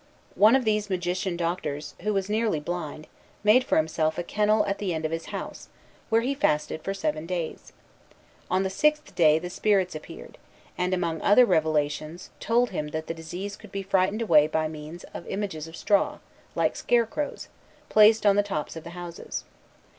One 0.33 0.55
of 0.55 0.65
these 0.65 0.89
magician 0.89 1.37
doctors, 1.37 1.93
who 2.01 2.11
was 2.11 2.27
nearly 2.27 2.59
blind, 2.59 3.05
made 3.43 3.63
for 3.63 3.77
himself 3.77 4.17
a 4.17 4.23
kennel 4.23 4.65
at 4.65 4.79
the 4.79 4.95
end 4.95 5.05
of 5.05 5.11
his 5.11 5.25
house, 5.27 5.69
where 6.09 6.21
he 6.21 6.33
fasted 6.33 6.81
for 6.81 6.91
seven 6.91 7.27
days. 7.27 7.71
On 8.49 8.63
the 8.63 8.71
sixth 8.71 9.13
day 9.13 9.37
the 9.37 9.51
spirits 9.51 9.93
appeared, 9.93 10.39
and, 10.75 10.95
among 10.95 11.21
other 11.21 11.45
revelations, 11.45 12.31
told 12.39 12.71
him 12.71 12.87
that 12.87 13.05
the 13.05 13.13
disease 13.13 13.55
could 13.55 13.71
be 13.71 13.83
frightened 13.83 14.23
away 14.23 14.47
by 14.47 14.67
means 14.67 15.03
of 15.13 15.27
images 15.27 15.67
of 15.67 15.75
straw, 15.77 16.17
like 16.55 16.75
scarecrows, 16.75 17.47
placed 17.89 18.25
on 18.25 18.35
the 18.35 18.41
tops 18.41 18.75
of 18.75 18.83
the 18.83 18.89
houses. 18.97 19.43